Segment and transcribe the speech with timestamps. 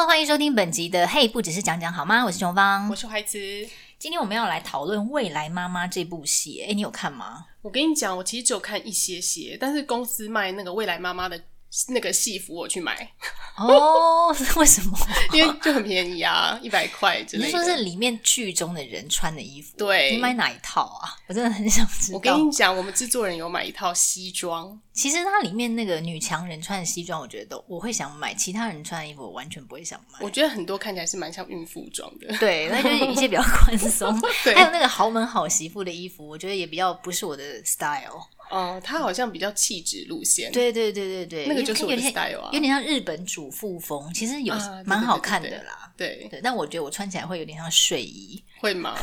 [0.00, 2.22] Hello，欢迎收听本集的《嘿，不只是讲讲好吗》？
[2.24, 3.38] 我是琼芳，我是怀慈。
[3.98, 6.64] 今天我们要来讨论《未来妈妈》这部戏。
[6.66, 7.44] 哎，你有看吗？
[7.60, 11.38] 我跟你讲，我其实只有看一些些，但是公司卖那个《未来妈妈》的。
[11.88, 13.08] 那个戏服我去买
[13.56, 14.98] 哦， 为什么？
[15.32, 17.24] 因为就很便宜啊，一百块。
[17.32, 19.76] 你是说是里面剧中的人穿的衣服？
[19.76, 21.14] 对，你买哪一套啊？
[21.28, 22.16] 我真的很想知道。
[22.16, 24.78] 我跟你讲，我们制作人有买一套西装。
[24.92, 30.18] 其实它里面那个女强人穿的西装，我觉得都我会想买；其他人穿的衣服，我完全不会想买。
[30.20, 32.36] 我觉得很多看起来是蛮像孕妇装的。
[32.38, 34.20] 对，那就是 一些比较宽松。
[34.54, 38.20] 还有那个豪门好媳妇的衣服，我觉得也比较不是我的 style。
[38.50, 44.54] 哦，他好像比较气质路线，对对对对对，那个就是我的 style 啊，有点像日本主妇风，其实有
[44.84, 45.92] 蛮好看的啦。
[45.96, 48.96] 对对，但我觉得我穿起来会有点像睡衣，会吗？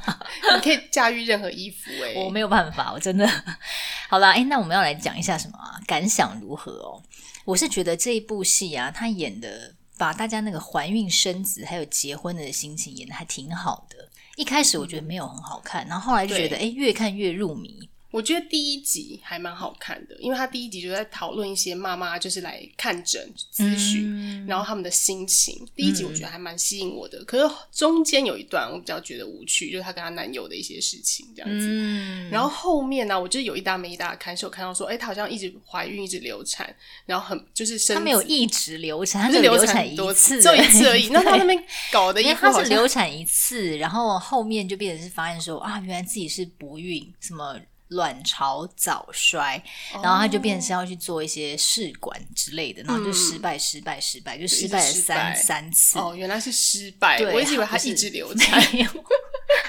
[0.54, 3.28] 你可以驾驭任何衣服哎，我没有办法，我真的。
[4.08, 5.80] 好啦，哎，那我们要来讲一下什么啊？
[5.86, 7.02] 感想如何哦？
[7.44, 14.08] 我是觉得这一部戏啊，他演的把大家那个怀孕生子还有结婚的心情演的还挺好的。
[14.36, 17.90] 一开始我觉得没有很好看，然后后来就觉得哎，越看越入迷。
[18.14, 23.20] 我觉得第一集还蛮好看的，因为他第一集就在讨论一些妈妈就是来看诊
[23.52, 25.66] 咨询，嗯、然后他们的心情。
[25.74, 31.66] 第一集我觉得还蛮吸引我的，嗯、可是中间有一段我比较觉得无趣，就是她跟她男友的一些事情这样子。
[31.68, 36.72] 嗯、然后后面呢、啊，我就有一搭没一搭的看，是我看到说，哎，她好像一直怀孕，一直流产，
[37.06, 37.96] 然后很就是生。
[37.96, 41.08] 她没有一直流产，她是流产多次，就一次而已。
[41.08, 47.60] 那她那边搞的，因为她是流产一次，然后后面就变成是发现说啊，原来自己是不孕，什么。
[47.88, 49.62] 卵巢早衰，
[50.02, 55.98] 然后他就变成是要去做一些试管之类的，然后就失败、失败、失败，就失败了三三次。
[55.98, 58.90] 哦，原来是失败，对，我一直以为他一直流产，没有，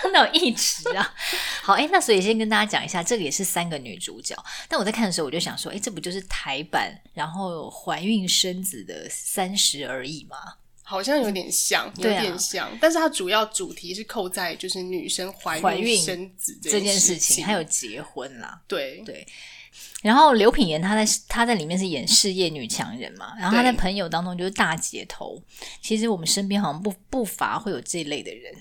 [0.02, 1.14] 他哪有一直啊？
[1.62, 4.36] 好，哎，那所以先跟大家讲一下，这个也是三个女主角。
[4.68, 10.38] 但我在看的时候，我就想说，哎，这不就是台版，然后怀孕生子的三十而已吗？
[10.88, 18.62] 好像有点像，有点像，啊、但是它主要主题是扣在就是女生怀孕生子这件事情，还有结婚啦。
[18.68, 19.26] 对对。
[20.04, 25.42] 然后刘品言她在她在里面是演事业女强人嘛，然后她在朋友当中就是大姐头。
[25.82, 28.54] 其实我们身边好像不不乏会有这一类的人。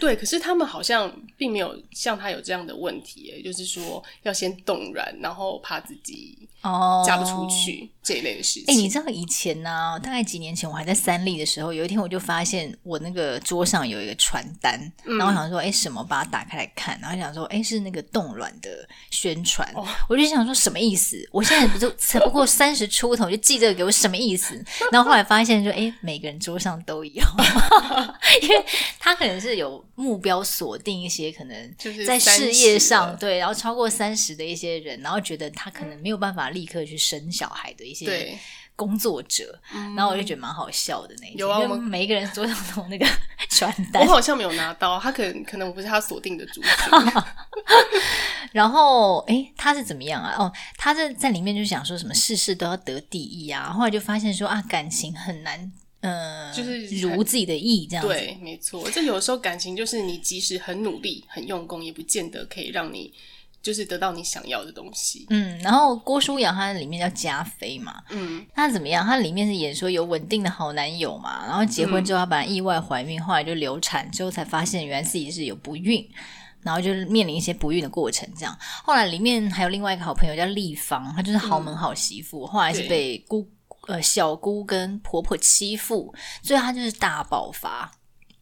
[0.00, 6.48] 对，可是他们好像并没有像他有这样的问题，就是说要先冻卵，然后怕自己。
[6.62, 8.64] 哦，嫁不出去、oh, 这一类的事情。
[8.68, 9.98] 哎、欸，你知道以前呢、啊？
[9.98, 16.04] 大概几年前，我还在三立的时候，有一天我就发现我那个桌上有一个传单，嗯、然后我想说，哎、欸，什么？
[16.04, 19.68] 把它打开来看，然后想说，哎、欸，是那个冻卵的宣传。
[19.74, 19.84] Oh.
[20.08, 21.28] 我就想说，什么意思？
[21.32, 24.54] 我现在不就才不过三十出头，就记这个给我，什么意思？
[24.92, 27.24] 然后后来发现，说，哎、欸，每个人桌上都有，
[28.40, 28.64] 因为
[29.00, 36.42] 他可能是有目标锁定一些可能就是在事业上对，然后超过三十的一些人，然后觉得他可能没有办法。
[36.52, 38.38] 立刻去生小孩的一些
[38.76, 39.58] 工作者，
[39.96, 41.38] 然后我就觉得蛮好笑的那一种。
[41.38, 43.06] 有啊，我们每一个人桌上都有那个
[43.48, 46.68] 传单，我好像没有拿到，他可能可能我不是他锁定的主题。
[48.52, 50.34] 然后，诶，他是怎么样啊？
[50.36, 58.12] 哦，他在在里面就想说什么事事都要得第一啊，后来就发现说啊，感情很难，嗯、呃，就是如自己的意这样子。
[58.12, 63.12] 对，没错，这有时候感情就是你即使很努力、很用功，也不见得可以让你。
[63.62, 65.24] 就是得到你想要的东西。
[65.30, 69.06] 嗯，然后郭书瑶她里面叫加菲嘛，嗯，她怎么样？
[69.06, 76.04] 她里面是演说有稳定的好男友嘛，然后结婚之后她本来意外怀孕，嗯、后来就流产，之后才发现原来自己是有不孕，
[76.62, 78.28] 然后就是面临一些不孕的过程。
[78.36, 83.48] 这样，后来里面还有另外一个好朋友叫丽芳，她就是豪门好媳妇，嗯、后来是被姑对
[83.88, 87.90] 呃小姑跟婆婆欺负，所以她就是大爆发。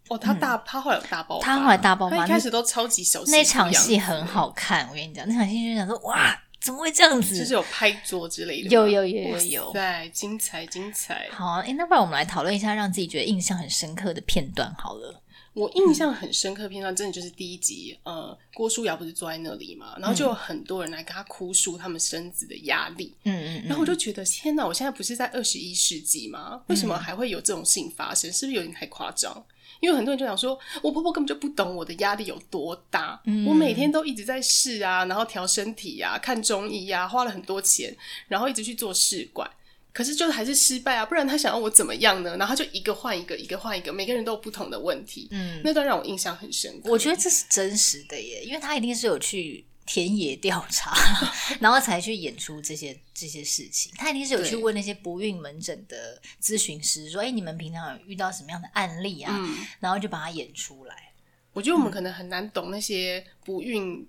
[0.09, 4.89] 哦，她大，嗯、他后来有大爆发，她后来大爆发，开始都超级小，那场戏很好看。
[4.89, 7.39] 我跟你讲，那场戏就想说，哇，怎么会这样子？
[7.39, 11.29] 就是有拍桌之类的，有有有有有，对，精彩精彩。
[11.31, 15.23] 好，哎，那不然我们来讨论一下，让自己觉得印象很深刻的片段好了。
[15.53, 26.63] 我印象很深刻的片段，真的就是第一集，呃，郭书瑶不是坐在那里嘛，然后就有很多人来跟他哭诉他们生子的压力，嗯嗯，嗯然后我就觉得天哪，我现在不是在二十一世纪吗？
[26.69, 28.33] 为什么还会有这种事情发生？
[28.33, 29.45] 是不是有点太夸张？
[29.81, 37.97] 因为很多人就想说，我婆婆根本就不懂我的压力有多大，嗯、我每天都一直在试啊，然后调身体呀、啊，看中医呀、啊，花了很多钱，
[38.29, 39.51] 然后一直去做试管。
[39.93, 42.37] 可是就是还是失败啊，不然他想要我怎么样呢？
[42.37, 45.29] 然后他就一个换一个，一个换一个，每个人都有不同的问题。
[45.31, 46.91] 嗯，那段让我印象很深刻。
[46.91, 50.95] 我觉得这是真实的耶，因为他一定是有去田野调查，
[51.59, 53.93] 然后才去演出这些这些事情。
[53.97, 61.13] 他一定是有去问那些不孕门诊的咨询师，说：“哎对，你们平常有遇到什么样的案例啊？”嗯，然后就把它演出来。
[61.53, 64.07] 我觉得我们可能很难懂那些不孕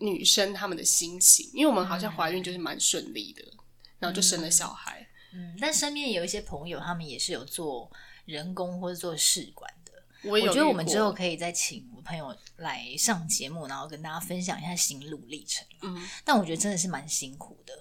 [0.00, 3.42] 女生她们的心情，因为我们好像怀孕就是蛮顺利的。
[4.02, 7.88] 然后就生了小孩，嗯，但身边有一些朋友，他们也是有做
[8.24, 9.92] 人工或者做试管的。
[10.28, 15.64] 我，觉得我们之后可以再请我朋友来上节目，然后跟大家分享一下心路历程。
[15.82, 17.72] 嗯，但我觉得真的是蛮辛苦的，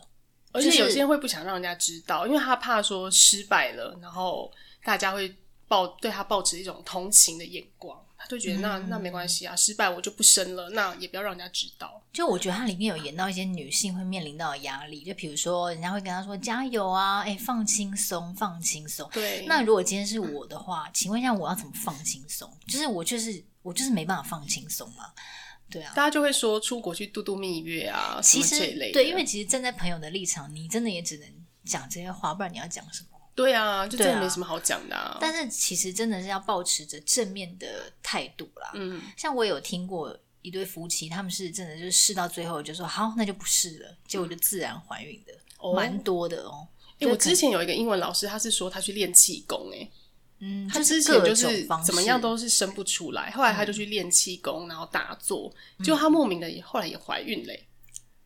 [0.51, 4.51] 而且有些人会不想让人家知道，因为他怕说失败了，然后
[4.83, 5.35] 大家会
[5.67, 7.99] 抱对他抱持一种同情的眼光。
[8.31, 12.01] 他就觉得那、嗯、那没关系啊，失败我就不生了，那也不要让人家知道。
[12.13, 19.09] 就我觉得它里面有演到一些女性会面临到的压力，就比如说人家会跟她说加油啊，哎、欸，放轻松，放轻松。
[19.11, 19.45] 对。
[19.47, 22.49] 那如果今天是我的话，请问一下我要怎么放轻松？
[22.67, 25.11] 就是我就是我就是没办法放轻松嘛。
[25.69, 25.91] 对啊。
[25.93, 28.59] 大家就会说出国去度度蜜月啊，其实。
[28.93, 31.27] 对，因为其实站在朋友的立场，你真的也只能
[31.65, 33.10] 讲这些话，不然你要讲什么？
[33.33, 35.13] 对啊，就真的没什么好讲的啊。
[35.13, 38.71] 啊但是其实真的是要保持着正面的态度啦。
[38.73, 45.33] 嗯，像我有听过一对夫妻，他们是真的就是试到最后就说好，那就不试了，结果就自然怀孕的，
[45.73, 46.67] 蛮、哦、多的哦。
[46.99, 49.89] 哎、欸，我之前有一个英文老师，他是说他去练气功，哎，
[50.39, 55.51] 嗯，他之前就是怎么样都是生不出来，后来他就去练气功，然后打坐，
[55.83, 57.67] 就、嗯、他莫名的也后来也怀孕嘞，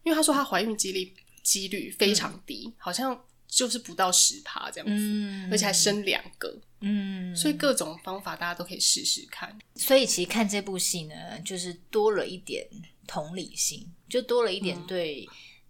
[0.04, 1.14] 因为他说他怀孕几率
[1.44, 3.24] 几率非常低，嗯、好像。
[3.56, 9.58] 就是不到十趴这样子，嗯、而且还生两个，嗯，所以各种方法大家都可以试试看。
[9.76, 12.68] 所以其实看这部戏呢，就是多了一点
[13.08, 15.26] 同理心，就多了一点对，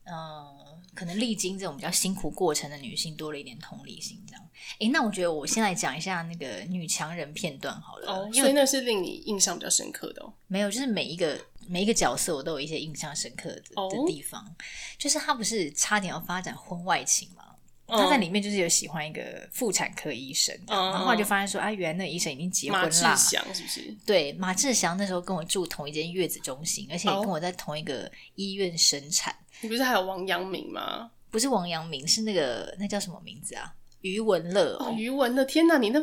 [0.06, 4.20] 嗯、呃，可能历经这种比较辛苦过程的女性多了一点同理心。
[4.28, 4.50] 这样，
[4.80, 10.34] 哎，那我觉得我先来讲一下那个女强人片段好了，哦，所以那是令你印象比较深刻的哦。
[10.48, 14.44] 没有，就是每一个每一个角色我都有一些印象深刻的、哦、的地方，
[14.98, 17.35] 就是他不是差点要发展婚外情吗？
[17.88, 22.86] 他在里面就是有喜欢一个妇产科医生，嗯、然后后来就发现说啊，原来那医生已经结婚了。
[22.86, 23.96] 马志祥是不是？
[24.06, 29.36] 对，马志祥那时候跟我住同一间月子中心，而且也跟我在同一个医院生产。
[29.62, 31.12] 你不是还有王阳明吗？
[31.30, 33.74] 不是王阳明，是那个那叫什么名字啊？
[34.06, 35.80] 余文乐哦，余文乐，天哪！
[35.80, 36.00] 你那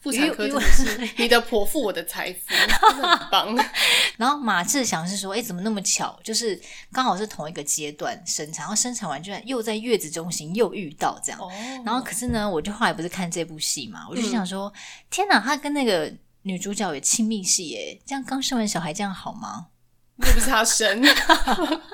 [0.00, 2.38] 妇产科真的是你的剖腹我的财富，
[2.92, 3.56] 真的很棒。
[4.16, 6.16] 然后马志祥是说，哎，怎么那么巧？
[6.22, 6.60] 就是
[6.92, 11.40] 刚好是同一个阶段生产，然后生产完居然又在月子中心又遇到这样。
[11.40, 11.50] 哦、
[11.84, 14.78] 然后可是呢，我就后来不是看这部戏嘛，我就想说，嗯、
[15.10, 16.12] 天哪，他跟那个
[16.42, 19.66] 女主角有亲密戏耶，这样刚生完小孩这样好吗？
[20.18, 21.02] 又不是他生。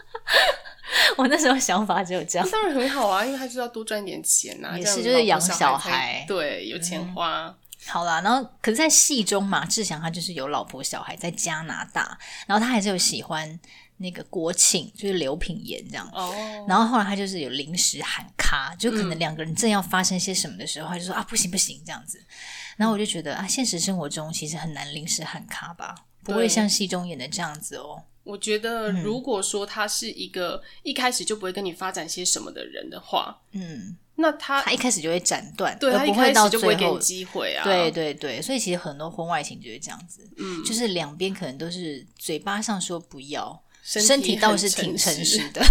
[1.18, 7.46] 我那时候想法只有这样，当然很好啊，因为他就要多赚点钱呐，也是就是养小孩，对，有钱花。
[7.46, 7.54] 嗯、
[7.86, 12.16] 好啦，然后可是，在戏中马志祥他就是有老婆小孩在加拿大，
[12.46, 13.58] 然后他还是有喜欢
[13.96, 16.08] 那个国庆，就是刘品言这样。
[16.12, 16.32] 哦。
[16.68, 22.22] 然后后来他就是有临时喊卡，就可能两个人正要发生些什么的时候，嗯、他就说啊不行不行这样子。
[22.76, 28.04] 然后我就觉得啊，现实生活中其实很难临时喊卡吧，不会像戏中演的这样子哦。
[28.28, 37.64] 我觉得，如果说他是一个一开始就不会跟你发展些什么的人的话，嗯，那他他一开始就会斩断，对，而不会到最后，他一开始就不会给你机会啊。
[37.64, 45.64] 对对对，所以其实很多婚外情就是这样子，嗯，就是两边可能都是嘴巴上说不要，身体倒是挺诚实的，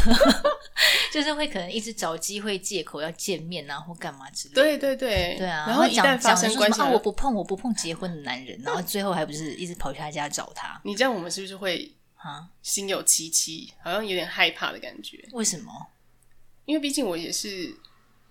[1.13, 4.63] 就是会可能一直找机会借口要见面啊，或干嘛之类的。
[4.63, 10.81] 对对对，对啊，然后一旦发生关系啊，我不碰，我不碰结婚的男人，然后最后还不是一直跑去他家找他？
[10.83, 11.94] 你这样，我们是不是会？
[12.18, 15.28] 啊，心有戚戚，好像有点害怕的感觉。
[15.31, 15.88] 为什么？
[16.66, 17.74] 因为毕竟我也是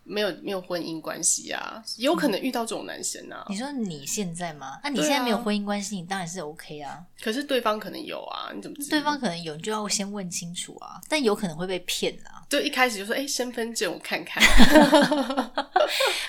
[0.07, 3.45] 没有没有婚姻关系啊，有可能遇到这种男生啊。
[3.49, 4.79] 嗯、你说你现在吗？
[4.83, 7.05] 那、啊、你现在没有婚姻关系，你当然是 OK 啊。
[7.21, 8.91] 可是对方可能有啊，你怎么知道？
[8.91, 11.01] 对方可能有，你就要先问清楚啊。
[11.09, 12.47] 但有可能会被骗啊。
[12.49, 14.41] 就一开始就说：“哎、欸，身份证我看看。”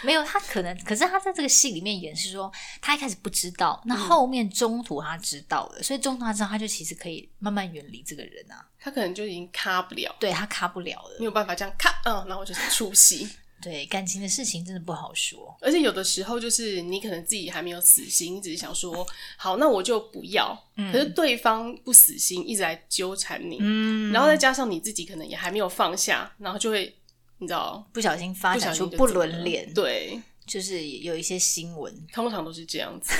[0.02, 8.66] 没有，他可能，可是他在这个戏里面演是说，他一开始不知道，那后面中途他知道了，嗯、所以中途他知道，他就其实可以慢慢远离这个人啊。
[8.80, 13.30] 他可能就已经卡不了，对他卡不了了，没有办法这样卡，嗯，然后就是出戏。
[13.62, 20.58] 对，感情的事情真的不好说，而且有的时候就是你可能自己还没有死心，你只是想说好，那我就不要。
[20.76, 26.96] 嗯、可是对方不死心，一直来纠缠你，嗯，然后再加上你自己可能也还没有放下，然后就会
[27.40, 30.22] 你知道不小心发展出不伦恋，对。
[30.48, 33.14] 就是有一些新闻，通常都是这样子。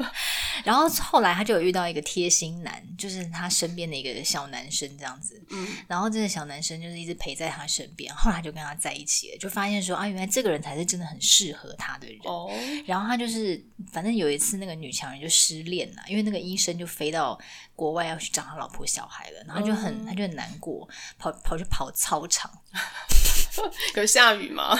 [0.64, 5.40] 然后后来他就有遇到一个贴心男，就是他身边的一个小男生这样子。
[5.50, 8.12] 嗯，然后这个小男生就是一直陪在他身边。
[8.14, 12.18] 后来就跟他在一起了，就发现说啊，原来这个人才是真的很适合他的人。
[12.24, 12.50] 哦。
[12.86, 13.62] 然后他就是，
[13.92, 17.38] 反正有一次那个女强人就失恋了，因为那个医生就飞到
[17.76, 20.88] 国外要去找他老婆小孩了，然后就很、嗯、他就很难过，
[21.18, 22.50] 跑跑去跑操场。
[23.96, 24.78] 有下雨吗？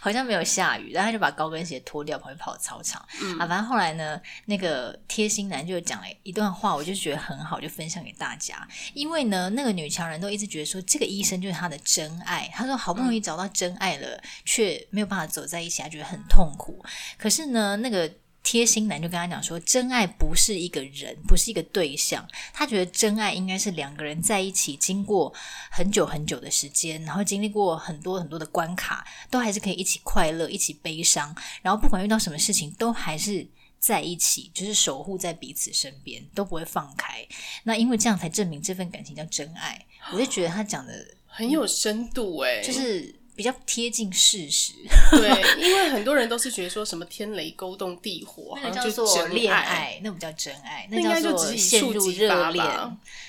[0.00, 3.06] 好像没有下雨，然后他就把高跟鞋脱掉，跑去跑操场。
[3.20, 8.66] 嗯啊，反正后来呢，那个贴心男就讲了一段话，我就觉得很好，就分享给大家。
[8.94, 12.50] 因为呢，那个女强人都一直觉得说，这个医生就是她的真爱。
[12.52, 16.84] 她说好不容易找到真爱了，嗯、却没有办法走在一起，她觉得很痛苦。
[17.16, 18.10] 可是呢，那个。
[18.42, 22.28] 贴心男就跟他讲说，真爱不是一个人，不是一个对象。
[22.52, 25.32] 他觉得真爱应该是两个人在一起，经过
[25.70, 33.46] 很久很久的时间，然后经历过很多很多的关卡，都还是可以一起快乐，一起悲伤，然后不管遇到什么事情，都还是
[33.78, 37.26] 在一起，就是守护在彼此身边，都不会放开。
[37.62, 39.86] 那因为这样才证明这份感情叫真爱。
[40.12, 40.92] 我就觉得他讲的
[41.26, 43.21] 很有深度诶，就是。
[43.34, 44.72] 比较贴近事实，
[45.10, 52.66] 对，因为很多人都是觉得说什么天雷勾动地火， 那叫做恋爱，那不叫真爱，那应该就只是陷入热恋，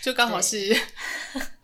[0.02, 0.76] 就刚好是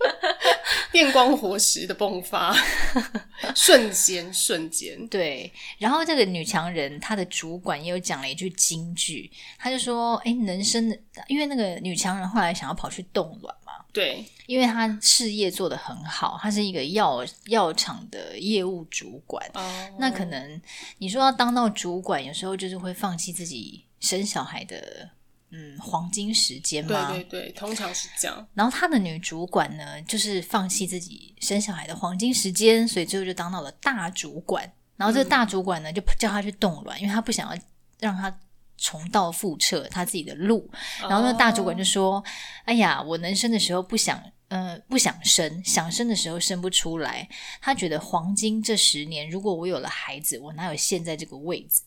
[0.92, 2.56] 电光火石的迸发，
[3.56, 5.08] 瞬间瞬间。
[5.08, 13.56] 对，然后这个女强人她的主管也有讲了一句金句，她就说：“哎，能生的，因为那个女强人后来想要跑去冻卵。”
[13.92, 19.44] 对，因为他事业做得很好，他是一个药药厂的业务主管。
[19.56, 20.62] 哦，那可能
[21.00, 25.10] 你说要当到主管，有时候就是会放弃自己生小孩的
[25.50, 27.12] 嗯黄金时间嘛。
[27.12, 28.48] 对对对，通常是这样。
[28.54, 34.72] 然后他的女主管呢，就是放弃自己生小孩的黄金时间，所以最后就当到了大主管。
[34.98, 37.62] 然后这个大主管呢，就叫他去冻卵，因为他不想要
[38.00, 38.40] 让他。
[38.80, 40.70] 重蹈覆辙，他自己的路。
[41.02, 42.26] 然后那大主管就说：“oh.
[42.66, 47.28] 哎呀，我能生的时候不想，呃，不想生；想生的时候生不出来。
[47.62, 51.84] 他觉得黄金这十年，如果我有了孩子，我哪有现在这个位置？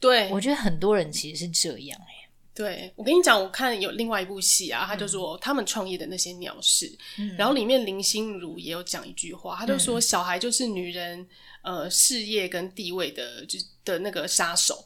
[0.00, 2.00] 对，我觉得很多人其实是这样。
[2.00, 6.96] 哎，对，我跟你讲，我看有另外一部戏啊，他就说、嗯、他们创业的那些鸟事。
[7.18, 11.26] 嗯、然后里面林心如也有讲一句话，他就说：小孩就是女人
[11.62, 14.84] 呃事业跟地位的就的那个杀手。”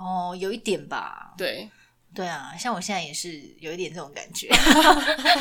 [0.00, 1.34] 哦，有一点吧。
[1.36, 1.68] 对，
[2.14, 4.48] 对啊，像我现在也是有一点这种感觉。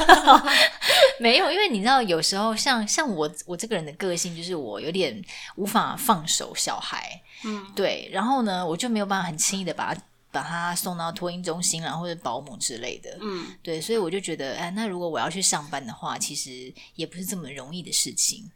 [1.20, 5.22] 没有，因为你知道，有时候像像我我这个人的个性，就是我有点
[5.56, 7.22] 无法放手小孩。
[7.46, 10.02] 嗯，对，然后呢，我就没有办法很轻易的把他
[10.32, 13.18] 把他送到托婴中心啊，或者保姆之类的。
[13.22, 18.50] 嗯，对，所以我就觉得，哎，那如果我要去上班的话，其实也不是这么容易的事情。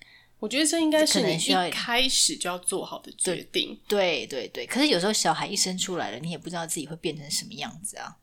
[0.43, 3.79] 我觉得这应该是你一开始就要做好的决定。
[3.88, 8.17] 对对对，可是有时候小孩一生出来了，你也不知道自己会变成什么样子啊。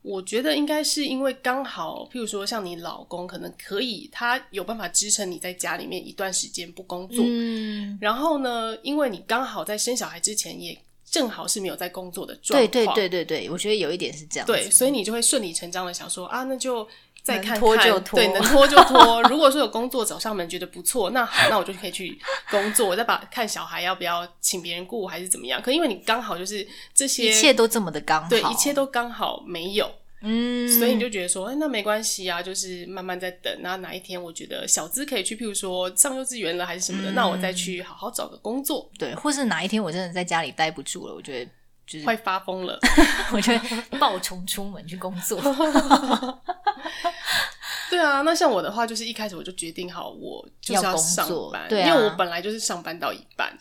[0.00, 7.24] 我觉得应该是因为刚好，譬如说像你老公，可能可以他有办法支撑你在家里面一段时间不工作。
[7.26, 7.98] 嗯。
[8.00, 12.70] 然后呢，因为你刚好在生小孩之前也正好是没有在工作的状况。
[12.70, 14.46] 对对对对对，我觉得有一点是这样。
[14.46, 16.88] 对，所以你就会顺理成章的想说啊，那就。
[17.26, 19.20] 再看看，拖就拖，对，能拖就拖。
[19.24, 22.16] 如果说有工作找上门，觉得不错，那好，那我就可以去
[22.48, 22.86] 工作。
[22.86, 25.60] 我再把看小孩要不要请别人顾，还是怎么样？
[25.60, 26.64] 可因为你刚好就是
[26.94, 29.90] 这些，一切都这么的刚好，对，一切都刚好没有，
[30.22, 33.52] 嗯，所以你就觉得说，哎，那没关系啊，就是慢慢在等。
[33.60, 38.88] 然后哪一天我觉得小资可以去，譬如说上幼稚园了，还是什么的，嗯，那我再去好好找个工作。
[38.96, 41.50] 对，或是哪一天我真的在家里待不住了，我觉得
[41.86, 42.78] 就是快发疯了，
[43.32, 45.40] 我觉得暴冲出门去工作。
[47.88, 53.56] 对啊，那像我的话，就是一开始我就决定好，我就是要上班，对啊，因为我本来就是上班到一半。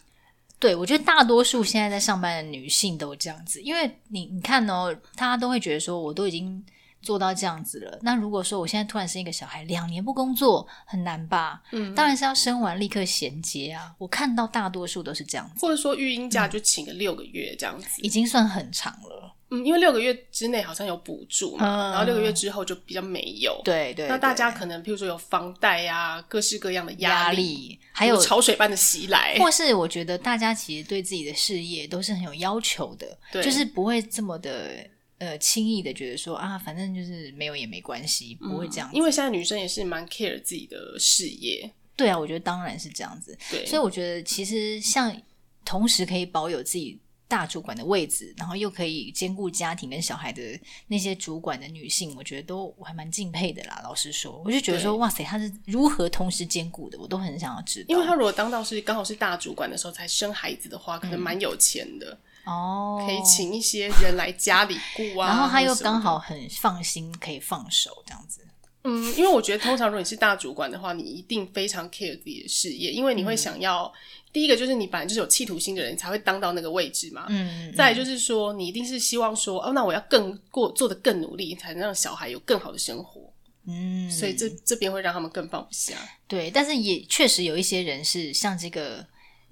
[0.57, 6.65] 对，我觉得大多数现在在上班的女性都这样子，因为你你看哦，大家都会觉得说，我都已经。
[7.05, 11.61] 做到这样子了，那如果说我现在突然生一个小孩，两年不工作很难吧？
[11.71, 13.93] 嗯，当然是要生完立刻衔接啊。
[13.99, 19.31] 我看到大多数都是这样子，或者说育婴假就请个六个月这样子，已经算很长了。
[19.51, 23.61] 嗯，因为六个月之内好像有补助嘛，嗯，然后六个月之后就比较没有。
[23.63, 34.71] 对，对对，那大家可能譬如说有房贷啊，各式各样的压力，压力还有潮水般的袭来，或是我觉得大家其实对自己的事业都是很有要求的，对，就是不会这么的。
[35.17, 38.89] 呃，轻易的觉得说啊，反正就是没有也没关系，不会这样。
[38.91, 41.71] 嗯，因为现在女生也是蛮 care 自己的事业。
[41.95, 43.37] 对啊，我觉得当然是这样子。
[43.49, 45.15] 对，所以我觉得其实像
[45.63, 50.41] 同时可以保有自己大主管的位置，然后又可以兼顾家庭跟小孩的
[50.87, 53.79] 那些主管的女性，我觉得都我还蛮敬佩的啦。
[53.81, 57.85] 老实说，我就觉得说哇塞，她是如何同时兼顾的，我都很想要知道。
[57.87, 62.11] 因为她如果当到是刚好是大主管的时候才生孩子的话，可能蛮有钱的。
[62.11, 68.41] 嗯哦，可以请一些人来家里顾啊，然后他又刚好很放心，可以放手这样子。
[68.83, 73.91] 嗯，因为我觉得通常如果你是大主管的话，你一定非常 care 自己的事业，因为你会想要、嗯、
[74.31, 77.25] 第一个就是你本来就是有企图心的人，你才会当到那个位置嘛。
[77.29, 83.33] 嗯，再来就是说，你一定是希望说，哦，那我要更过做的更努力，才能让小孩有更好的生活。
[83.67, 85.95] 嗯，所以这这边会让他们更放不下。
[86.27, 89.03] 对，但是也确实有一些人是像这个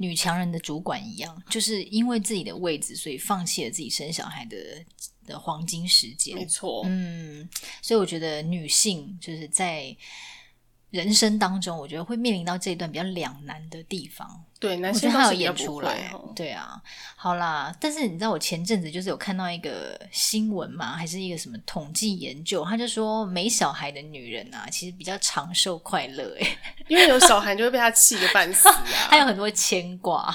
[0.03, 4.57] 女强人的主管一样，就是因为自己的位置，所以放弃了自己生小孩的
[5.25, 6.35] 的黄金时间。
[6.35, 7.47] 没错，嗯，
[7.81, 9.95] 所以我觉得女性就是在
[10.89, 14.43] 人生当中，我觉得会面临到这一段比较两难的地方。
[14.63, 16.81] 对，男生还有演出来，对啊，
[17.17, 17.75] 好啦。
[17.81, 30.33] 但是你知道，我前阵子就是有看到一个新闻嘛，还是一个什么统计研究，他就说没小孩的女人啊，其实比较长寿快乐哎， 因为有小孩就会被他气个半死啊， 还有很多牵挂，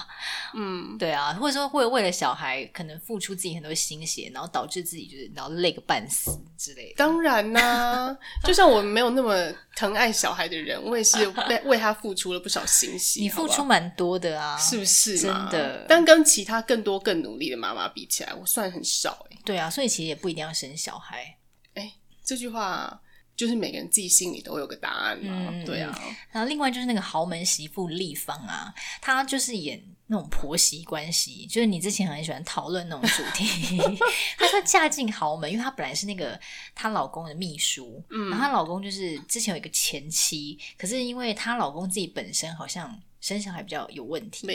[0.54, 6.94] 嗯，对啊，或者说会为了小孩可能付出自己很多心血，然后导致自己就是然后累个半死之类的。
[6.99, 15.18] 当然啦、啊，就像我没有那么疼爱小孩的人，我也是为为他付出了不少心血， 你付出蛮多的啊，是不是？
[15.18, 19.38] 真的，但跟其他更多更努力的妈妈比起来，我算很少哎。
[19.44, 21.37] 对啊，所以其实也不一定要生小孩。
[21.75, 21.92] 哎，
[22.25, 23.00] 这句话
[23.37, 25.48] 就是每个人自己心里都有个答案嘛。
[25.52, 25.96] 嗯、对啊。
[26.30, 33.78] 然后另外就是那个豪门媳妇丽芳啊，她就是演那种婆媳关系，就是你之前很喜欢讨论那种主题。
[34.37, 36.38] 她说嫁进豪门，因为她本来是那个
[36.75, 43.00] 她老公的秘书，嗯，然后她老公就是之前有一个前妻，可是因为她老公自己本身好像。
[43.20, 44.46] 生小孩比较有问题，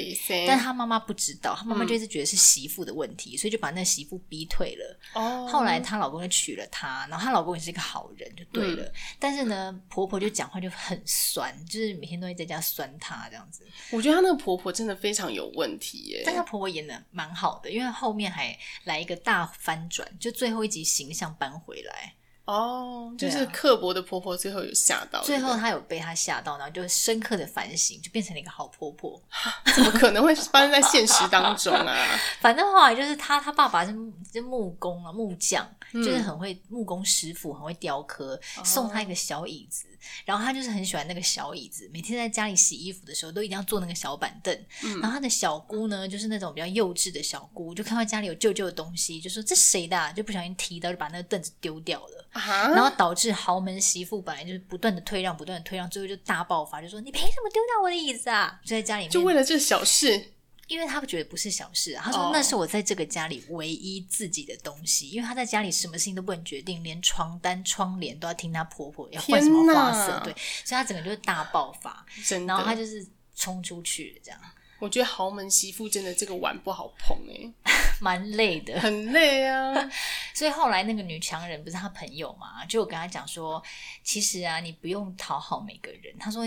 [0.47, 4.99] 但他妈妈不知道，他妈妈就一直觉得是媳妇的问题，嗯、所以就把那媳妇逼退了。
[5.13, 8.83] 哦，后来她老公就娶了她，然后她老公也是一个好人，就对了。
[8.83, 13.67] 嗯、但是呢，婆婆就讲话就很酸，就是每天都会在家酸她这样子。
[13.91, 22.13] 我觉得她那个婆婆真的非常有问题耶，但她婆婆演的蛮好的，因为后面还来一个大翻转，就最后一集形象搬回来。
[22.45, 29.21] 哦，oh, 就是刻薄的婆婆最后有吓到，最后她有被她吓到，然后就深刻的反省，就变成了一个好婆婆。
[29.73, 31.95] 怎么可能会发生在现实当中啊？
[32.41, 33.95] 反正后来就是她，她爸爸是
[34.33, 39.87] 是木工啊，木匠，嗯、就是很会木工师傅，很会雕刻，送他一个小椅子。
[40.25, 44.53] 然后他就是很喜欢那个小椅子，每天在家里洗衣服的时候都一定要坐那个小板凳。
[44.83, 52.27] 嗯、然后他的小姑呢，就是那种比较幼稚的小姑，就看到家里有旧旧的东西，就说这谁的、啊，就不小心踢到，就把那个凳子丢掉了。
[52.33, 58.59] 啊、然后导致豪门媳妇本来就是不断的退让，不断的退让，最后就大爆发，就说你凭什么丢掉我的椅子啊？
[58.65, 60.32] 就在家里面，就为了这小事。
[60.67, 65.07] 因为他不觉得不是小事，啊，他说那是我在这个家里唯一自己的东西。
[65.07, 65.13] Oh.
[65.15, 72.05] 因为他在家里什么事情都不能决定，连床单、窗帘都要听他婆婆要换什么花色，对，所以他整个就是大爆发，
[72.47, 74.39] 然后他就是冲出去这样。
[74.79, 77.71] 我觉得豪门媳妇真的这个碗不好捧哎，
[78.01, 79.73] 蛮累的，很累啊。
[80.35, 83.63] 所以后来那个女强人不是他朋友嘛，就我跟他讲说，
[84.03, 86.13] 其实啊，你不用讨好每个人。
[86.19, 86.43] 他说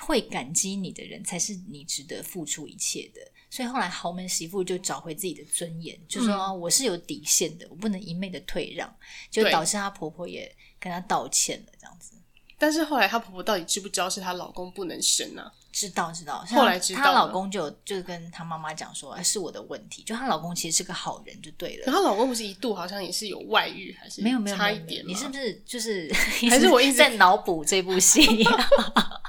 [0.00, 3.20] 会感激你的人才是你值得付出一切的。
[3.56, 8.94] 所以后来豪门媳妇就找回自己的尊严，就说我是有底线的，我不能一昧的退让，
[9.30, 12.12] 就导致她婆婆也跟她道歉了，这样子。
[12.58, 15.50] 但是后来她婆婆到底知不知道是她老公不能生呢？
[15.72, 21.86] 知道知道，后来知道，她老公就就跟她妈妈讲说，是我的问题，就她老公其实是个好人，就对了。
[21.86, 25.02] 可她老公不是一度好像也是有外遇，还是没有没有差一点？
[25.06, 26.12] 你是不是就是
[26.50, 28.20] 还是我一直在脑补这部戏？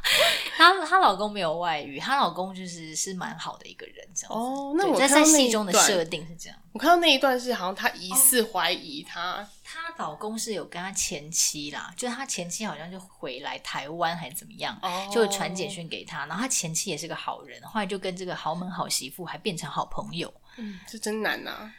[0.57, 4.33] 她她老公没有外遇，她老公就是是蛮好的一个人，这样子。
[4.33, 6.57] 哦，那我在戏中的设定是这样。
[6.73, 9.47] 我看到那一段是好像她疑似怀疑她。
[9.69, 15.13] 她老公是有跟她前妻啦，就是她前妻好像就回来台湾还是怎么样，oh.
[15.13, 20.33] 就传简讯给她，然后她前妻也是个好人，后来就跟这个豪门好媳妇还变成好朋友。
[20.55, 21.73] 嗯，这真难呐、啊，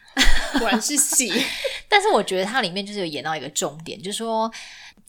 [0.59, 1.33] 果然是戏。
[1.89, 4.49] 但是我觉得它里面就是有演到一个重点，就是说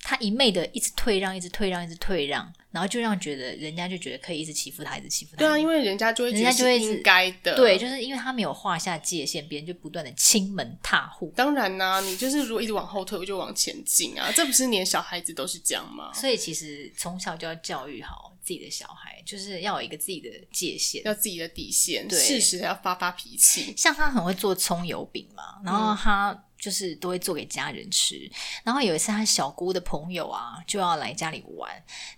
[0.01, 2.53] 她一昧的一直退让，一直退让，一直退让。
[2.73, 5.39] 然后就让觉得人家就觉得可以一直欺负他，一直欺负他。
[5.39, 7.57] 对啊，因为人家就会人家就会应该的。
[7.57, 11.33] 对，就是因为他没有划下界限，别人就不断的亲门踏户。
[11.35, 16.13] 当然啦、啊，你就是如果一直往后退，我就往前进啊，这不是连小孩子都是这样吗？
[16.15, 23.75] 所以其实从小就要教育好自己的小孩，就是要有一个自己的界限，要自己的底线，对，适时的要发发脾气。
[23.77, 26.31] 像他很会做葱油饼嘛，然后他。
[26.31, 28.31] 嗯就是都会做给家人吃，
[28.63, 31.71] 然后有一次他小姑的朋友啊就要来家里玩，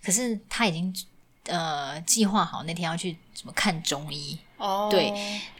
[0.03, 0.93] 可是他已经
[1.45, 4.37] 呃计划好那天要去什么看中医。
[4.63, 5.11] 哦，对，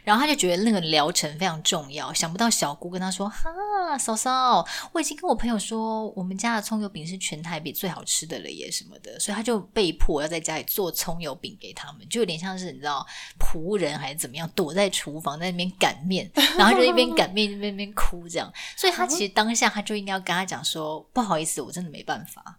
[0.02, 13.06] 然后他就觉得那个疗程非常重要，想不到小姑跟他说：“哈，嫂嫂，我已经跟我朋友说，我们家的葱油饼是全台北最好吃的了耶，什么的。”所以他就被迫要在家里做葱油饼给他们，就有点像是你知道
[13.38, 18.50] 仆人还是怎么样，躲在厨房在那边擀面，然后就一边擀面一边边哭这样。
[18.74, 22.58] 所以他其实当下他就应该要跟他讲说：“不好意思，我真的没办法。”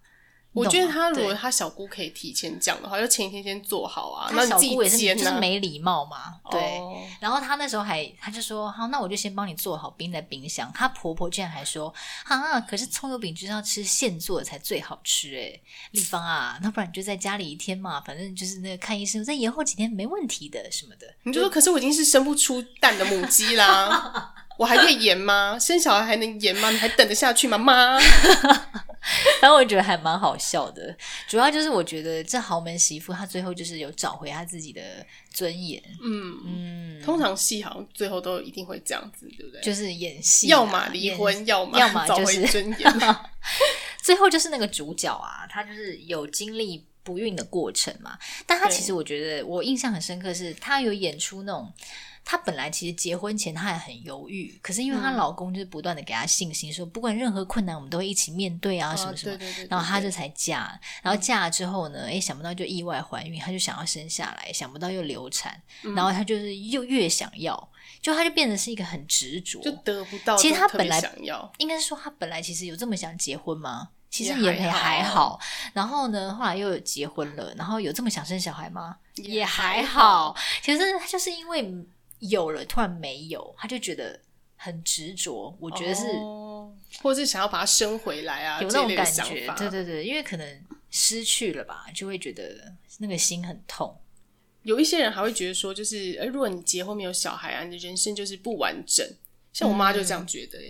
[0.55, 4.31] 我觉得他如果他小姑可以提前讲的话，就前一天先做好啊。
[4.33, 6.79] 那小姑也是煎、啊、就是没礼貌嘛，对。
[6.79, 10.71] 哦、然后他那时候还他就说好，那我就先帮你做好，冰在冰箱。
[10.73, 15.59] 她婆婆居然还说啊，可是葱油饼就是要吃现做的才最好吃哎，
[15.91, 21.05] 丽芳啊，那不然你就在家里一天嘛，反正就是那个看医生，再延后几天没问题的什么的。
[21.23, 25.57] 你就说，可是我已经是生不出蛋的母鸡啦， 我还可以延吗？
[25.59, 26.69] 生小孩还能延吗？
[26.71, 27.57] 你还等得下去吗？
[27.57, 27.99] 妈。
[29.41, 30.95] 然后我觉得还蛮好笑的，
[31.27, 34.81] 主要就是我觉得这豪门媳妇她最后就是有找回她自己的
[35.29, 35.81] 尊严。
[36.01, 39.61] 嗯嗯，通常戏好像最后都一定会这样子，对不对？
[39.61, 42.93] 就是演戏，要么离婚，要么要么找回尊严。
[44.01, 51.71] 最后就是那个主角啊，他就是有经历不孕的过程嘛，但他其实我觉得我印象很深刻，是他有演出那种。
[52.25, 59.37] 她本来其实结婚前她也很犹豫，可是因为她老公就是不断的给她信心，嗯、说不管任何困难我们都会一起面对啊，什么什么，
[59.69, 60.77] 然后她就才嫁。
[61.03, 67.69] 然后嫁了之后呢，哎、嗯，想不到就意外怀孕，她就想要生下来，想不到又流产，嗯、然后她就是又越想要，
[68.01, 70.35] 就她就变得是一个很执着，就得不到。
[70.35, 73.89] 其实她本来想要，应该是说她本来其实有这么想结婚吗？
[74.09, 75.39] 其实也还好，还好。
[75.73, 78.95] 然后呢，后来又有结婚了，然后有这么想生小孩吗？
[79.15, 80.35] 也还好。
[80.63, 81.85] 其实她就是因为。
[82.27, 84.19] 有了，突然没有，他就觉得
[84.55, 85.55] 很执着。
[85.59, 89.47] 我觉得是，哦、或者是想要把它生回来啊，有那种感觉。
[89.57, 93.97] 对对对，因为可能失去了吧，就会觉得那个心很痛。
[94.63, 99.07] 有一些人还会觉得说，就是，呃，如果你结婚没有小孩啊，你的人生就是不完整。
[99.53, 100.69] 像我妈就这样觉得、欸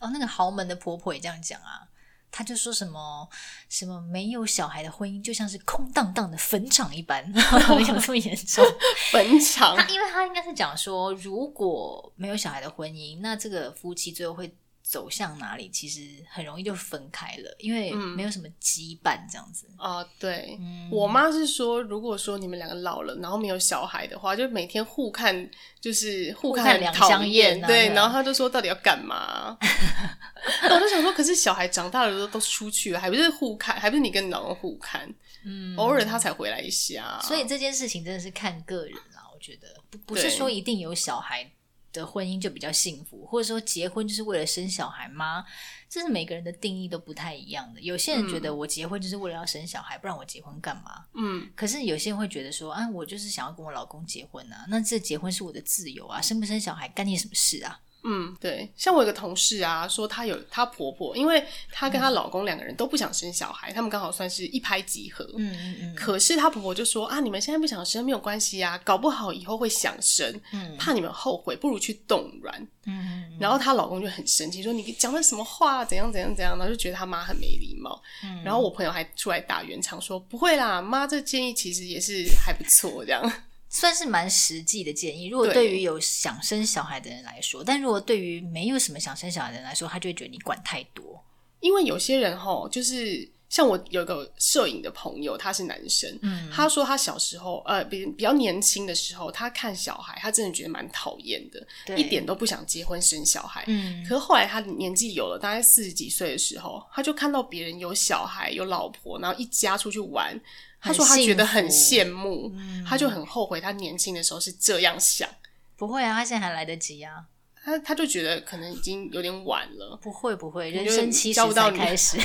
[0.00, 0.08] 嗯。
[0.08, 1.86] 哦，那个豪门的婆婆也这样讲啊。
[2.30, 3.28] 他就说什么
[3.68, 8.64] 什么没有小孩的婚姻就像是空荡荡的坟场一般，没 有这么严重？
[9.10, 9.76] 坟场？
[9.76, 14.54] 他因为他应该是讲说，如果没有小孩的婚姻，那这个夫妻最后会。
[14.90, 19.68] 走向哪里，其实很容易就分开了，因为没有什么羁绊这样子。
[19.78, 25.48] 哦、嗯呃，对，嗯、我妈是说，如果说你们两个老了，然后没有小孩的话，就每天互看，
[25.80, 27.60] 就是互看两相厌。
[27.62, 29.56] 对，然后她就说，到底要干嘛？
[30.68, 35.08] 我就想说，可是小孩长大了都都出去了，还不是互看，还不是你跟你老公互看？
[35.44, 37.20] 嗯，偶尔他才回来一下。
[37.22, 41.48] 所以这件事情真的是看个人啦，我觉得不不是说一定有小孩
[41.92, 45.44] 的婚姻就比较幸福，或者说结婚就是为了生小孩吗？
[45.88, 47.80] 这是每个人的定义都不太一样的。
[47.80, 51.04] 有些人觉得我结婚就是为了要生小孩，不然我结婚干嘛？
[51.14, 51.50] 嗯。
[51.56, 57.80] 可是有些人会觉得说，啊，我就是想要跟我老公结婚啊，那这结婚是我的自由啊，生不生小孩干你什么事啊？
[58.02, 65.24] 嗯，对，像我有个同事啊，说她有她婆婆，因为她跟她老公两个人都不想生小孩，嗯、他们刚好算是一拍即合。
[65.36, 65.94] 嗯嗯嗯。
[65.94, 72.58] 可是她婆婆就说啊，你们现在不想生没有关系啊，搞不好以后会想生，嗯、怕你们后悔，不如去冻卵。
[72.86, 78.00] 嗯，嗯然后她老公就很生气，说你讲的什么话，怎样怎样怎样，然后就觉得她妈很没礼貌。
[78.24, 78.42] 嗯。
[78.42, 83.30] 然后我朋友还出来打圆场，说不会啦，妈这建议其实也是还不错，这样。
[83.72, 85.28] 算是蛮实际的建议。
[85.28, 91.24] 如果对于有想生小孩的人来说，但如果对于没有什么想生小孩的人来说，他就会觉得你管太多。
[91.60, 103.62] 因为有些人齁，就是像我有个摄影的朋友，他是男生，嗯，他说他小时候，呃，比比较年轻的时候，他看小孩，他真的觉得蛮讨厌的，对一点都不想结婚生小孩。
[103.68, 110.40] 嗯，可是后来他年纪有了，大概四十几岁的时候，他就看到别人有小孩、有老婆，然后一家出去玩。
[110.80, 115.28] 他说他觉得很羡慕，嗯、他就很后悔他年轻的时候是这样想。
[115.76, 117.24] 不会啊，他现在还来得及啊。
[117.62, 119.98] 他他就觉得可能已经有点晚了。
[120.00, 122.16] 不会不会，人生七十才开始。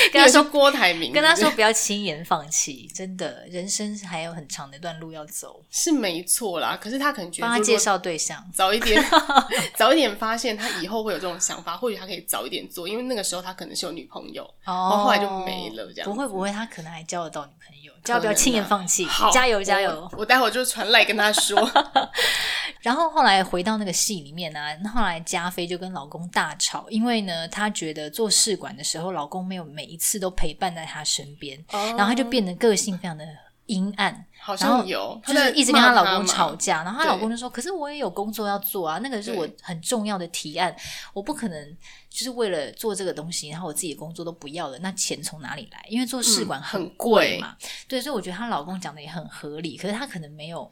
[0.12, 5.62] 跟他说郭台铭，跟他说不要轻言放弃，真的，人生还有很长的一段路要走。
[5.70, 9.02] 是没错啦，可是他可能觉得帮他介绍对象，早一点，
[9.76, 15.90] 早一点发现他以后会有这种想法，或许他可以早一点做，因为那个时候他可能是有女朋友，哦，然后后来就没了。
[15.94, 20.08] 这样不会不会，他可能还交得到女朋友，叫不要轻言放弃，加油加油！
[20.16, 21.58] 我待会儿就传来跟他说。
[22.80, 33.26] 然后后来回到那个戏里面呢、啊，后来加菲就跟老公大吵，因为呢，她觉得做试管的时候，老公没有每一次都陪伴在她身边，哦、然后她就变得个性非常的
[33.66, 40.74] 阴暗，好像有，就是一直跟她老公吵架，然后她老公就说：“可是我也有工作要做啊，那个是我很重要的提案，
[41.12, 41.76] 我不可能
[42.08, 45.84] 就是为了做这个东西，然后我自己的工作都不要了，那钱从哪里来？
[45.88, 50.70] 因为做试管很贵嘛，嗯、对，所以我觉得她老公讲的也很合理，可是她可能没有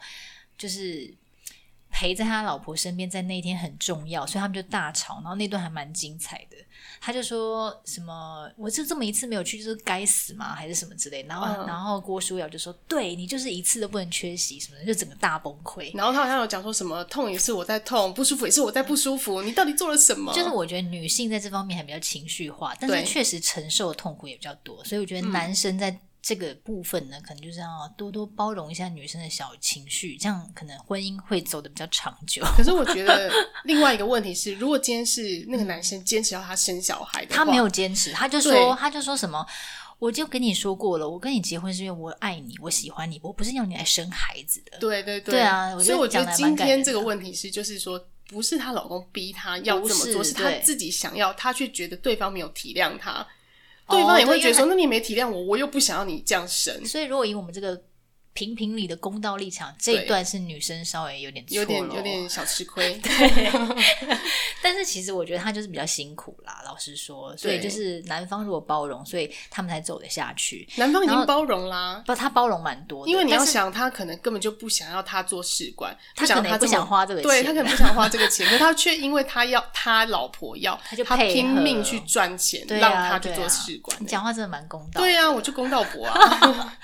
[0.57, 1.13] 就是。”
[1.99, 6.57] 陪在他老婆身边，在那一天很重要，所以他们就大吵，然后那段还蛮精彩的。
[7.01, 10.55] 他就说什么，我就这么一次没有去，就是该死吗？
[10.55, 11.25] 还是什么之类。
[11.25, 15.91] 然后，嗯、然后郭书瑶就说，对你就是一次都不能缺席，什么的，就整个大崩溃。
[15.97, 20.33] 然后他好像有讲说什么，痛也是我在痛，不舒服也是我在不舒服，你到底做了什么？
[20.33, 25.91] 就是我觉得女性在这方面还比较情绪化，但是确实承受的痛苦也比较多，所以我觉得男生在。
[25.91, 32.45] 嗯这个部分呢，可能就是要多多包容一下女生的小情绪，这样可能婚姻会走得比较长久。
[32.55, 33.33] 可是我觉得
[33.65, 39.43] 另外一个问题是，如果今天是那个男生坚持要他生小孩他没有坚持，他就说，他就说什么，
[39.99, 44.77] 我就跟你说过了，我跟你结婚是因为我爱你，我喜欢你，我不是要你来生孩子的。
[44.79, 53.27] 对对对，对啊，所以我觉得今天这个问题是，就是说，不是她老公逼她要这么做，是，是她自己想要，她却觉得对方没有体谅她。
[53.89, 56.85] 对方也会觉得说，那你没体谅我，我又不想要你这样生。
[56.87, 57.83] 所以，如果以我们这个。
[58.39, 62.95] 评评理的公道立场，这一段是女生稍微有点，有点有点小吃亏。
[63.03, 63.51] 对，
[64.63, 67.37] 但是其实我觉得他就是比较辛苦啦，老实说。
[67.37, 70.69] 所以就是男方如果包容，所以他们才走得下去。
[70.77, 73.11] 男方已经包容啦，不，他包容蛮多的。
[73.11, 83.97] 因为你要想，他可能根本就不想要他做试管，他可能不想花这个钱，对，他可能不想花这个钱， 可他却因为他要他老婆要，他就他拼命去赚钱，让他去做试管。
[83.99, 85.01] 你讲话真的蛮公道。
[85.01, 86.79] 对啊，我就公道婆啊。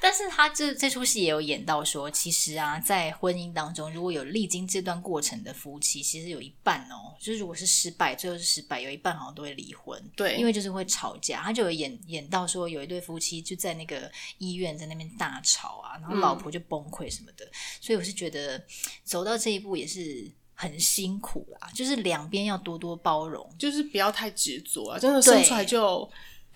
[0.00, 10.00] 但是他这这出戏也有演到说，其实啊，在婚姻当中，如果有历经这段过程的夫妻，其实有一半哦，就是如果是失败，最后是失败，有一半好像都会离婚。
[10.14, 11.42] 对，因为就是会吵架。
[11.42, 17.44] 他就有演演到说，有一对夫妻就在那个医院在那边大吵啊，然后老婆就崩溃什么的。
[17.44, 18.64] 嗯、所以我是觉得
[19.02, 26.08] 走到这一步也是很辛苦啦，就是两边要多多包容，就是不要太执着啊，真的生出来就。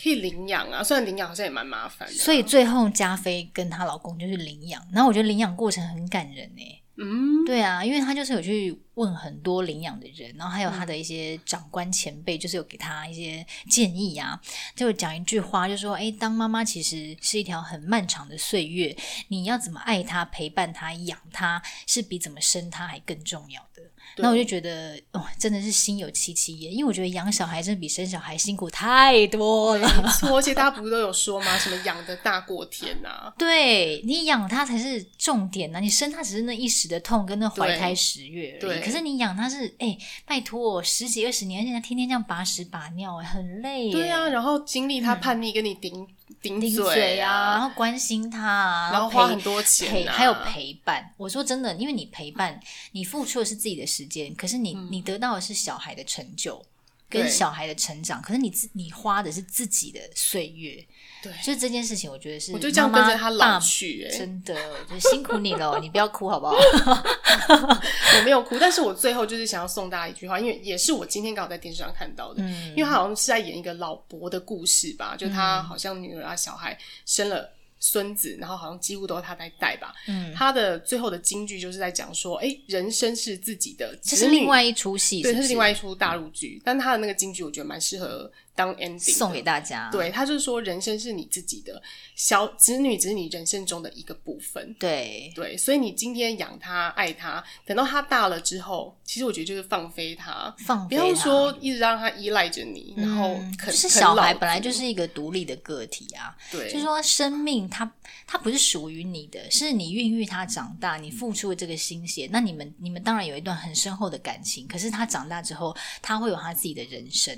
[0.03, 2.15] 可以领养啊，虽然领养好像也蛮麻烦的。
[2.15, 6.79] 所以最后加菲跟她老公就是领养，然后我觉得领养过程很感人呢。
[6.99, 14.39] 嗯，对啊，因为他就是有去问很多领养的人，然后还有他的一些长官前辈，就是有给他一些建议啊，
[14.77, 18.95] 就讲一句话，就说：“哎，当妈妈其实是一条很漫长的岁月，
[19.29, 23.83] 你要怎么爱她、陪伴她、养她，是比怎么生她还更重要的。”
[24.19, 29.89] 那我就觉得，哦，真的是心有戚戚焉，因为我觉得养小孩真的比生小孩辛苦太多了。
[30.31, 31.59] 而且大家不是都有说吗？
[31.59, 33.35] 什么养的大过天呐、啊？
[33.39, 38.61] 对，你养他才是重点呐、啊，你生他只是那一时的痛跟那怀胎十月而已。
[38.61, 39.97] 对，可是你养他是，哎，
[40.27, 43.91] 拜托，十几二十年，现在天天这样把屎把尿，很累。
[43.91, 45.93] 对啊，然后经历他叛逆，跟你顶。
[45.95, 46.07] 嗯
[46.41, 51.13] 顶嘴，顶嘴啊，然后关心他啊，然后花很多钱啊，陪，还有陪伴。
[51.17, 52.59] 我说真的，因为你陪伴，
[52.93, 56.65] 你付出的是自己的时间，可是你你得到的是小孩的成就。
[57.13, 60.85] 跟小孩的成长，可是你自你花的是自己的岁月，
[61.23, 64.57] 对，所以这件事情我觉得是我就这样跟着他老去，欸，真的
[64.91, 66.55] 就辛苦你了，你不要哭好不好？
[68.17, 77.53] 我没有哭，但是我最后就是想要送大家一句话，因为也是我今天刚好在电视上看到的，嗯，因为他好像是在演一个老伯的故事吧，就他好像女儿啊小孩生了。
[77.85, 79.93] 孙子，然后好像几乎都是他在带吧。
[80.07, 86.59] 嗯，他的最后的金句就是在讲说：“哎，人生是自己的。”这是另外一出戏，对，这是另外一出大陆剧。
[86.59, 88.31] 嗯，但他的那个金句，我觉得蛮适合。
[88.55, 91.83] 当 ending 送给大家，对，他就是说，人生是你自己的，
[92.15, 95.33] 小子女只是你人生中的一个部分，对。
[95.35, 107.91] 对，所以你今天养他、爱他，等到他大了之后，其实我觉得就是放飞他，放飞，不要说一直让他依赖着你，嗯、然后可是小孩本来就是一个独立的个体啊，对，就是说生命它
[108.27, 117.37] 它不是属于你的，是你孕育他长大，你付出了这个心血，那你们你们当然有一段很深厚的感情，可是他长大之后，他会有他自己的人生。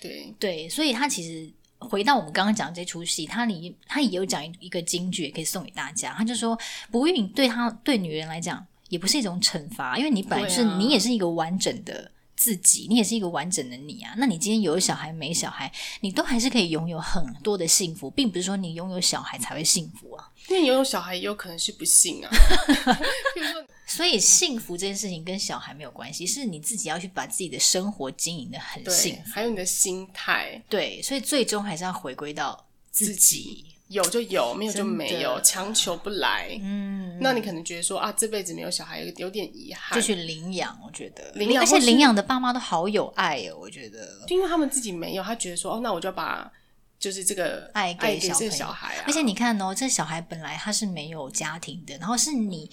[0.00, 6.14] 对对，所以他其实回到我们刚刚讲的这出戏，他里他也有讲一个金句，也可以送给大家。
[6.16, 6.58] 他就说，
[6.90, 12.10] 不孕对他对女人来讲也不是一种惩罚，因为你本来是、啊、你也是一个完整的
[12.40, 14.14] 自己，你也是一个完整的你啊。
[14.16, 20.26] 那你今天有小孩没小孩，你都还是可以拥有很多的幸福，并不是说你拥有小孩才会幸福啊。
[20.48, 22.30] 因为你拥有小孩也有可能是不幸啊。
[23.36, 23.62] 比如说。
[23.90, 30.62] 所以幸福这件事情跟小孩没有关系，是你自己要去把自己的生活经营的很幸福，还有你的心态。
[30.68, 36.58] 对，所以最终还是要回归到自己，自己有就有， 没有就没有，强求不来。
[36.62, 40.78] 嗯，那你可能觉得说啊，这辈子没有小孩有有点遗憾，就去领养。
[40.84, 43.58] 我觉得领养，而且领养的爸妈都好有爱哦。
[43.60, 46.50] 我觉得，就因为他们自己没有，他觉得说哦，那我就要把
[46.98, 49.04] 就是这个爱给小小孩啊。
[49.06, 52.70] 而且你看哦，这小孩本来他是没有家庭的，然后是你。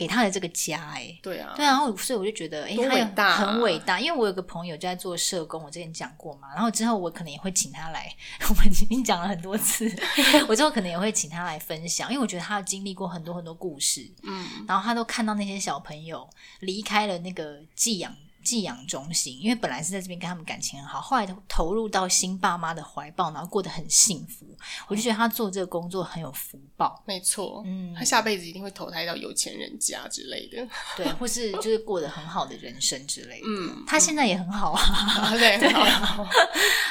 [0.00, 4.00] 给他的这个家，哎，对啊，对啊，然后所以我就觉得，哎，欸伟大，很伟大。
[4.00, 8.10] 因为我有个朋友就在做社工，我之前讲过嘛，然后之后我可能也会请他来，
[8.48, 9.84] 我们已经讲了很多次，
[10.48, 16.26] 我之后可能也会请他来分享，因为我觉得他经历过很多很多故事，嗯，然后他都看到那些小朋友
[16.60, 18.16] 离开了那个寄养。
[18.42, 24.46] 寄养中心，因为本来是在这边跟他们感情很好，后来投入到新爸妈的怀抱，然后过得很幸福。
[24.88, 27.02] 我就觉得他做这个工作很有福报。
[27.06, 33.46] 没错，嗯，他下辈子一定会投胎到有钱人家之类的，对，或是就是过得很好的人生之类的。
[33.46, 34.82] 嗯，他现在也很好啊，
[35.30, 36.26] 嗯、对， 对好，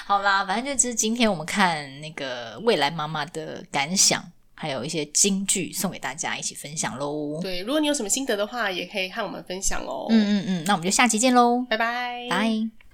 [0.05, 4.23] 好啦，反正就是今天我们看那个未来妈妈的感想。
[4.61, 7.39] 还有一些金句送给大家一起分享喽。
[7.41, 10.07] 对，如果你有什么心得的话，也可以和我们分享哦。
[10.09, 12.88] 嗯嗯嗯，那我们就下期见喽，拜拜，拜。